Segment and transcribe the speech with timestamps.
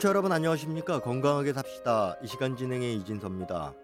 [0.00, 1.00] 청취자 여러분 안녕하십니까?
[1.00, 2.16] 건강하게 삽시다.
[2.22, 3.74] 이 시간 진행의 이진섭입니다.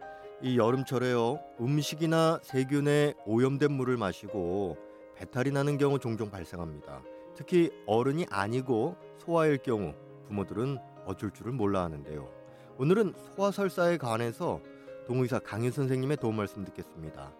[0.40, 4.79] 이 여름철에요 음식이나 세균에 오염된 물을 마시고
[5.15, 7.02] 배탈이 나는 경우 종종 발생합니다.
[7.34, 9.92] 특히 어른이 아니고 소아일 경우
[10.26, 12.30] 부모들은 어쩔 줄을 몰라 하는데요.
[12.78, 14.62] 오늘은 소아설사에 관해서
[15.06, 17.30] 동의사 강유 선생님의 도움 말씀 듣겠습니다.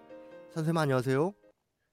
[0.50, 1.32] 선생님 안녕하세요.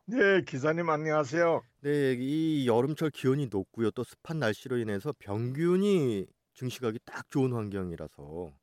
[0.07, 1.61] 네, 기사님 안녕하세요.
[1.84, 3.92] 네, 이 여름철 기온이 높고요.
[3.92, 8.54] 또 습한 날씨로 인해서 병균이 증식하기 딱 좋은 환경이라서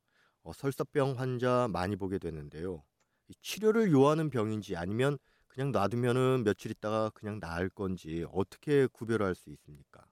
[0.43, 2.83] 어, 설사병 환자 많이 보게 되는데요.
[3.27, 5.17] 이 치료를 요하는 병인지 아니면
[5.47, 10.05] 그냥 놔두면은 며칠 있다가 그냥 나을 건지 어떻게 구별할 수 있습니까?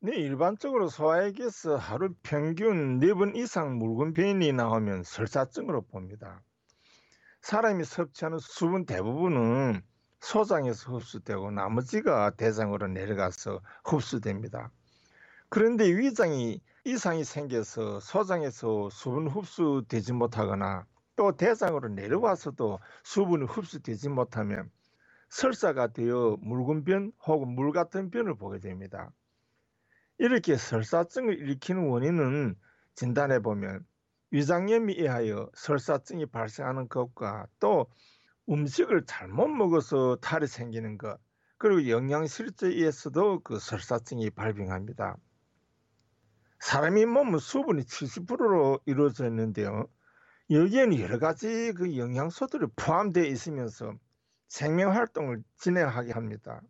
[0.00, 6.42] 네, 일반적으로 소아에게서 하루 평균 4번 이상 묽은 변이 나오면 설사증으로 봅니다.
[7.40, 9.82] 사람이 섭취하는 수분 대부분은
[10.20, 14.70] 소장에서 흡수되고 나머지가 대장으로 내려가서 흡수됩니다.
[15.54, 24.68] 그런데 위장이 이상이 생겨서 소장에서 수분 흡수되지 못하거나 또 대장으로 내려와서도 수분이 흡수되지 못하면
[25.28, 29.12] 설사가 되어 묽은 변 혹은 물 같은 변을 보게 됩니다.
[30.18, 32.56] 이렇게 설사증을 일으키는 원인은
[32.96, 33.86] 진단해 보면
[34.32, 37.86] 위장염에 의하여 설사증이 발생하는 것과 또
[38.48, 41.20] 음식을 잘못 먹어서 탈이 생기는 것,
[41.58, 45.16] 그리고 영양실조에 의해서도 그 설사증이 발병합니다.
[46.64, 49.86] 사람이 몸은 수분이 70%로 이루어져 있는데요.
[50.48, 53.92] 여기에는 여러 가지 그 영양소들이 포함되어 있으면서
[54.48, 56.62] 생명 활동을 진행하게 합니다.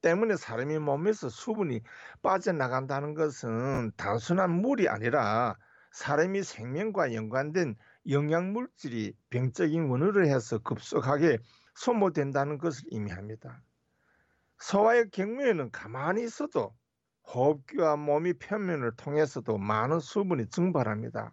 [0.00, 1.80] 때문에 사람이 몸에서 수분이
[2.22, 5.56] 빠져나간다는 것은 단순한 물이 아니라
[5.90, 7.74] 사람이 생명과 연관된
[8.08, 11.38] 영양 물질이 병적인 원인을 해서 급속하게
[11.74, 13.60] 소모된다는 것을 의미합니다.
[14.58, 16.76] 소화의 경우에는 가만히 있어도
[17.32, 21.32] 호흡기와 몸의 표면을 통해서도 많은 수분이 증발합니다.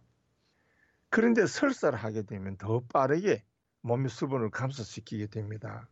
[1.10, 3.44] 그런데 설사를 하게 되면 더 빠르게
[3.82, 5.88] 몸의 수분을 감소시키게 됩니다.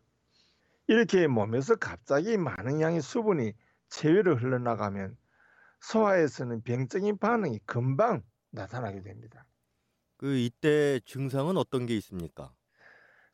[0.88, 3.54] 이렇게 몸에서 갑자기 많은 양의 수분이
[3.90, 5.16] 체외로 흘러나가면
[5.82, 9.46] 소화에서는 병적인 반응이 금방 나타나게 됩니다.
[10.18, 12.54] 그 이때 증상은 어떤 게 있습니까?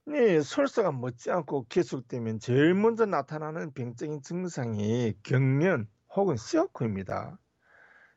[0.06, 7.38] 네, 설사가 못지않고 계속되면 제일 먼저 나타나는 병적인 증상이 경련 혹은 시어코입니다.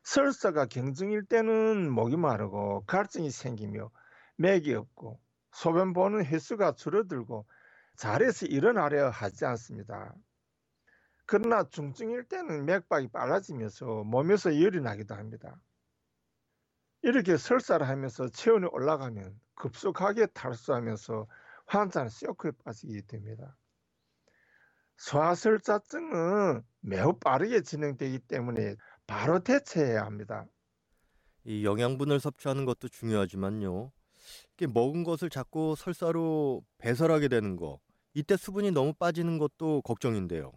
[0.01, 3.91] 설사가 경증일 때는 목이 마르고 갈증이 생기며
[4.37, 7.45] 맥이 없고 소변 보는 횟수가 줄어들고
[7.97, 10.15] 자리에서 일어나려 하지 않습니다.
[11.27, 15.61] 그러나 중증일 때는 맥박이 빨라지면서 몸에서 열이 나기도 합니다.
[17.03, 21.27] 이렇게 설사를 하면서 체온이 올라가면 급속하게 탈수하면서
[21.67, 23.55] 환자는 쇼크에 빠지게 됩니다.
[25.01, 28.75] 소아설사증은 매우 빠르게 진행되기 때문에
[29.07, 30.45] 바로 대처해야 합니다.
[31.43, 33.91] 이 영양분을 섭취하는 것도 중요하지만요.
[34.53, 37.79] 이게 먹은 것을 자꾸 설사로 배설하게 되는 거,
[38.13, 40.51] 이때 수분이 너무 빠지는 것도 걱정인데요.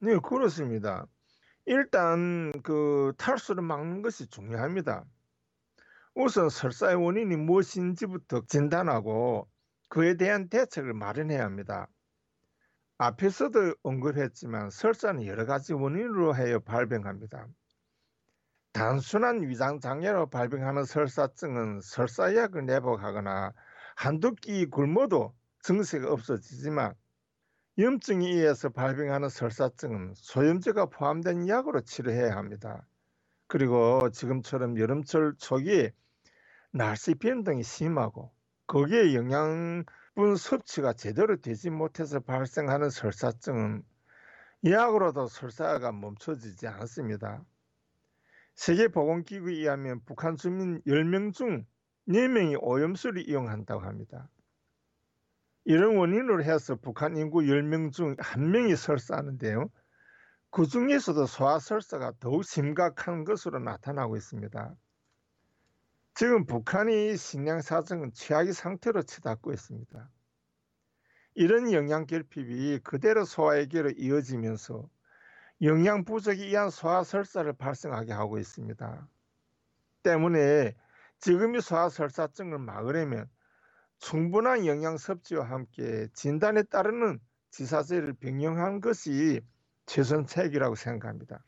[0.00, 1.06] 네, 그렇습니다.
[1.64, 5.04] 일단 그 탈수를 막는 것이 중요합니다.
[6.16, 9.48] 우선 설사의 원인이 무엇인지부터 진단하고
[9.88, 11.88] 그에 대한 대책을 마련해야 합니다.
[13.02, 17.46] 앞에서도 언급했지만 설사는 여러 가지 원인으로 하여 발병합니다.
[18.74, 23.54] 단순한 위장 장애로 발병하는 설사증은 설사약을 내복하거나
[23.96, 26.92] 한두 끼 굶어도 증세가 없어지지만
[27.78, 32.86] 염증에 의해서 발병하는 설사증은 소염제가 포함된 약으로 치료해야 합니다.
[33.46, 35.92] 그리고 지금처럼 여름철 초기에
[36.70, 38.30] 날씨 변동이 심하고
[38.66, 39.84] 거기에 영
[40.20, 43.82] 양분 섭취가 제대로 되지 못해서 발생하는 설사증은
[44.66, 47.42] 약으로도 설사가 멈춰지지 않습니다.
[48.54, 51.64] 세계보건기구에 의하면 북한 주민 10명 중
[52.06, 54.28] 4명이 오염수를 이용한다고 합니다.
[55.64, 59.70] 이런 원인으로 해서 북한 인구 10명 중 1명이 설사하는데요.
[60.50, 64.76] 그 중에서도 소아설사가 더욱 심각한 것으로 나타나고 있습니다.
[66.14, 70.10] 지금 북한이 식량 사정은 최악의 상태로 치닫고 있습니다.
[71.34, 74.88] 이런 영양 결핍이 그대로 소화에게로 이어지면서
[75.62, 79.08] 영양 부족에 의한 소아설사를 발생하게 하고 있습니다.
[80.02, 80.74] 때문에
[81.18, 83.28] 지금의 소아설사증을 막으려면
[83.98, 87.20] 충분한 영양 섭취와 함께 진단에 따르는
[87.50, 89.40] 지사제를 병행하는 것이
[89.86, 91.44] 최선책이라고 생각합니다.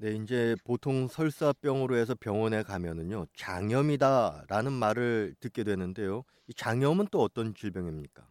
[0.00, 6.24] 네, 이제 보통 설사병으로 해서 병원에 가면은요, 장염이다라는 말을 듣게 되는데요.
[6.46, 8.26] 이 장염은 또 어떤 질병입니까?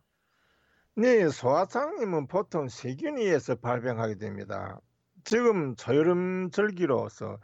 [0.95, 4.79] 네, 소아장염은 보통 세균에 의해서 발병하게 됩니다.
[5.23, 7.39] 지금 저여름 절기로서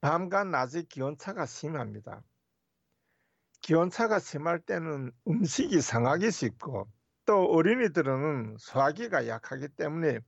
[0.00, 2.22] 밤과 낮의 기온차가 심합니다.
[3.62, 6.90] 기온차가 심할 때는 음식이 상하기 쉽고
[7.24, 10.18] 또 어린이들은 소화기가 약하기 때문에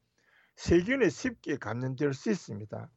[0.56, 2.90] 세균에 쉽게 감염될 수 있습니다.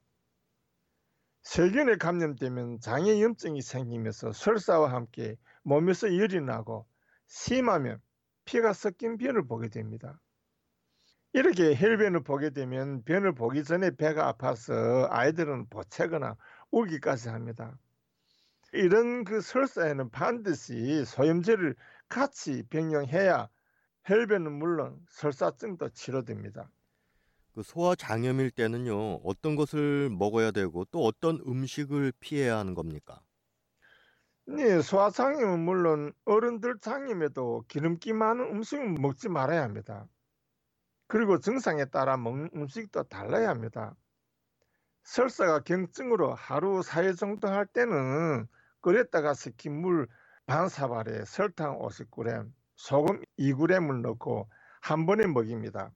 [1.44, 6.88] 세균에 감염되면 장애염증이 생기면서 설사와 함께 몸에서 열이 나고
[7.28, 8.02] 심하면
[8.46, 10.20] 피가 섞인 변을 보게 됩니다.
[11.34, 16.38] 이렇게 혈변을 보게 되면 변을 보기 전에 배가 아파서 아이들은 보채거나
[16.72, 17.78] 울기까지 합니다.
[18.72, 21.76] 이런 그 설사에는 반드시 소염제를
[22.08, 23.50] 같이 병용해야
[24.06, 26.70] 혈변은 물론 설사증도 치료됩니다.
[27.54, 33.22] 그 소화 장염일 때는요, 어떤 것을 먹어야 되고 또 어떤 음식을 피해야 하는 겁니까?
[34.46, 40.08] 네, 소화 장염은 물론 어른들 장염에도 기름기 많은 음식을 먹지 말아야 합니다.
[41.08, 43.96] 그리고 증상에 따라 먹는 음식도 달라야 합니다.
[45.04, 48.48] 설사가 경증으로 하루 4일 정도 할 때는
[48.82, 50.08] 끓였다가 식힌 물
[50.46, 54.50] 반 사발에 설탕 50g, 소금 2g을 넣고
[54.82, 55.94] 한 번에 먹입니다.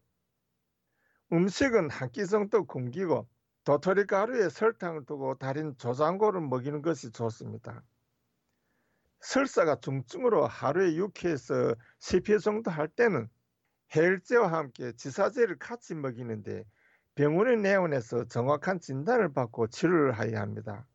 [1.31, 3.27] 음식은 한끼 정도 굶기고
[3.65, 7.83] 도토리 가루에 설탕을 두고 달인 조장고를 먹이는 것이 좋습니다.
[9.19, 13.27] 설사가 중증으로 하루에 6회에서 10회 정도 할 때는
[13.93, 16.63] 해열제와 함께 지사제를 같이 먹이는데
[17.15, 20.87] 병원에 내원해서 정확한 진단을 받고 치료를 해야 합니다.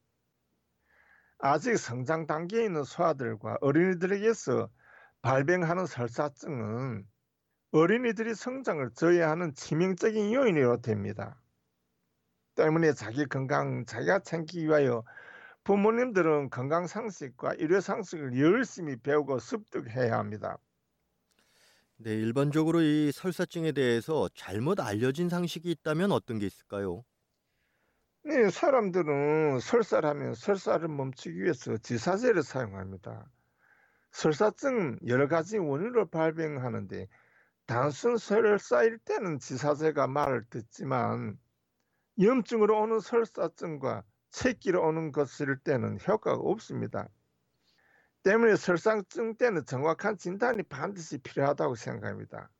[1.39, 4.71] 아직 성장 단계에 있는 소아들과 어린이들에게서
[5.23, 7.05] 발병하는 설사증은
[7.73, 11.43] 어린이들이 성장을 저해하는 치명적인 요인으로 됩니다.
[12.55, 15.05] 때문에 자기 건강 자기가 챙기기 위하여
[15.65, 20.59] 부모님들은 건강 상식과 의료 상식을 열심히 배우고 습득해야 합니다.
[21.97, 27.05] 네, 일반적으로 이 설사증에 대해서 잘못 알려진 상식이 있다면 어떤 게 있을까요?
[28.25, 33.31] 네, 사람들은 설사를 하면 설사를 멈추기 위해서 지사제를 사용합니다.
[34.13, 37.09] 설사증은 여러 가지 원인으로 발병하는데
[37.67, 41.39] 단순 설사일 때는 지사제가 말을 듣지만
[42.21, 47.09] 염증으로 오는 설사증과 체기로 오는 것일 때는 효과가 없습니다.
[48.23, 52.51] 때문에 설사증 때는 정확한 진단이 반드시 필요하다고 생각합니다.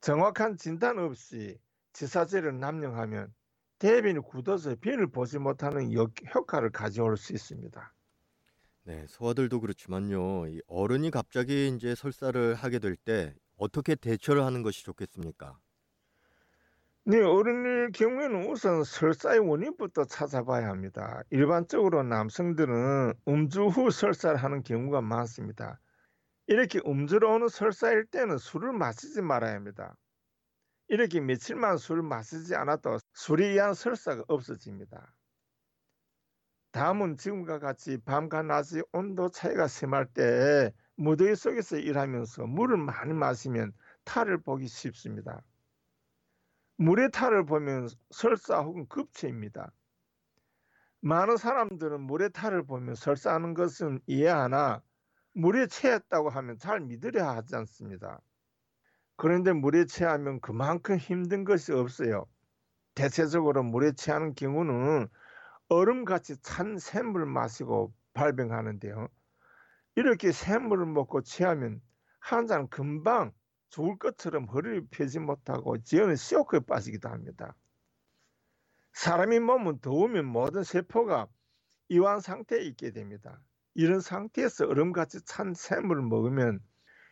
[0.00, 1.60] 정확한 진단 없이
[1.92, 3.32] 지사제를 남용하면
[3.78, 7.94] 대변이 굳어서 변을 보지 못하는 효과를 가져올 수 있습니다.
[8.84, 10.48] 네, 소아들도 그렇지만요.
[10.48, 15.58] 이 어른이 갑자기 이제 설사를 하게 될 때 어떻게 대처를 하는 것이 좋겠습니까?
[17.04, 21.22] 네, 어른일 경우에는 우선 설사의 원인부터 찾아봐야 합니다.
[21.30, 25.80] 일반적으로 남성들은 음주 후 설사를 하는 경우가 많습니다.
[26.48, 29.96] 이렇게 음주로 오는 설사일 때는 술을 마시지 말아야 합니다.
[30.88, 35.14] 이렇게 며칠만 술을 마시지 않아도 술에 의한 설사가 없어집니다.
[36.72, 43.72] 다음은 지금과 같이 밤과 낮의 온도 차이가 심할 때 무더위 속에서 일하면서 물을 많이 마시면
[44.04, 45.42] 탈을 보기 쉽습니다.
[46.76, 49.72] 물의 탈을 보면 설사 혹은 급체입니다.
[51.00, 54.82] 많은 사람들은 물의 탈을 보면 설사하는 것은 이해하나
[55.34, 58.20] 물에 체했다고 하면 잘 믿으려 하지 않습니다.
[59.16, 62.26] 그런데 물에 체하면 그만큼 힘든 것이 없어요.
[62.94, 65.08] 대체적으로 물에 체하는 경우는
[65.70, 69.08] 얼음같이 찬 샘물 마시고 발병하는데요.
[69.94, 71.22] 이렇게 샘물을 먹고
[72.18, 73.32] 한잔 금방
[73.70, 77.54] 죽을 것처럼 허리를 펴지 못하고 지어는 쇼크에 빠지기도 합니다.
[78.94, 81.28] 사람이 몸은 더우면 모든 세포가
[81.88, 83.40] 이완 상태에 있게 됩니다.
[83.74, 86.58] 이런 상태에서 얼음같이 찬 샘물을 먹으면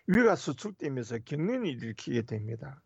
[0.08, 2.82] 위가 수축되면서 경련을 일으키게 됩니다.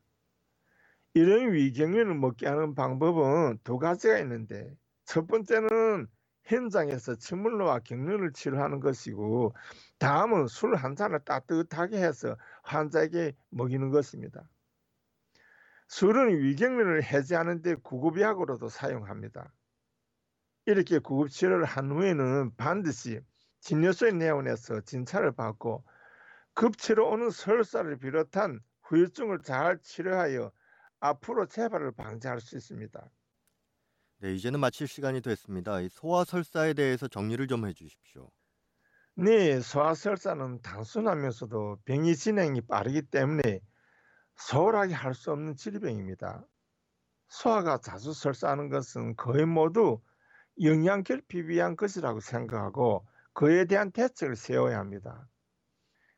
[1.14, 4.76] 이런 위경련을 먹게 하는 방법은 두 가지가 있는데
[5.12, 6.06] 첫 번째는
[6.44, 9.54] 현장에서 침물로와 경련을 치료하는 것이고
[9.98, 14.48] 다음은 술 한 잔을 따뜻하게 해서 환자에게 먹이는 것입니다.
[15.88, 19.52] 술은 위경련을 해제하는 데 구급약으로도 사용합니다.
[20.64, 23.20] 이렇게 구급 치료를 한 후에는 반드시
[23.60, 25.84] 진료소에 내원해서 진찰을 받고
[26.54, 30.50] 급체로 오는 설사를 비롯한 후유증을 잘 치료하여
[31.00, 33.10] 앞으로 재발을 방지할 수 있습니다.
[34.22, 35.78] 네, 이제는 마칠 시간이 됐습니다.
[35.90, 38.30] 소아설사에 대해서 정리를 좀 해주십시오.
[39.16, 43.60] 네, 소아설사는 단순하면서도 병이 진행이 빠르기 때문에
[44.36, 46.46] 소홀하게 할 수 없는 질병입니다.
[47.28, 50.00] 소아가 자주 설사하는 것은 거의 모두
[50.62, 55.28] 영양 결핍이 위한 것이라고 생각하고 그에 대한 대책을 세워야 합니다.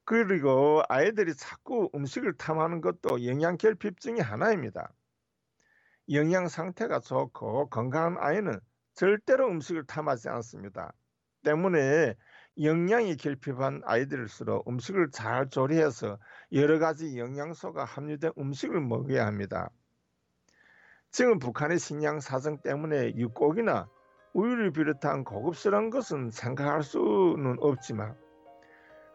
[0.04, 4.92] 그리고 아이들이 자꾸 음식을 탐하는 것도 영양 결핍 중의 하나입니다.
[6.10, 8.60] 영양 상태가 좋고 건강한 아이는
[8.94, 10.92] 절대로 음식을 탐하지 않습니다.
[11.42, 12.14] 때문에
[12.62, 16.18] 영양이 결핍한 아이들일수록 음식을 잘 조리해서
[16.52, 19.70] 여러 가지 영양소가 함유된 음식을 먹어야 합니다.
[21.10, 23.88] 지금 북한의 식량 사정 때문에 육고기나
[24.34, 28.16] 우유를 비롯한 고급스러운 것은 생각할 수는 없지만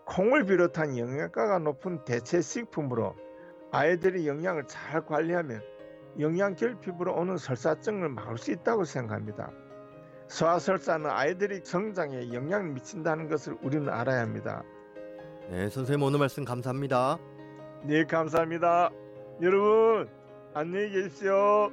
[0.05, 3.15] 콩을 비롯한 영양가가 높은 대체 식품으로
[3.71, 5.61] 아이들이 영양을 잘 관리하면
[6.19, 9.51] 영양 결핍으로 오는 설사증을 막을 수 있다고 생각합니다.
[10.27, 14.63] 소아설사는 아이들이 성장에 영향을 미친다는 것을 우리는 알아야 합니다.
[15.49, 17.17] 네, 선생님 오늘 말씀 감사합니다.
[17.83, 18.91] 네, 감사합니다.
[19.41, 20.07] 여러분,
[20.53, 21.71] 안녕히 계십시오.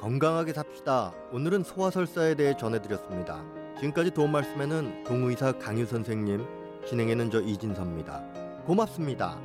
[0.00, 1.12] 건강하게 삽시다.
[1.32, 3.44] 오늘은 소아설사에 대해 전해드렸습니다.
[3.76, 6.46] 지금까지 도움 말씀에는 동의사 강유 선생님,
[6.86, 8.22] 진행에는 저 이진섭입니다.
[8.64, 9.38] 고맙습니다.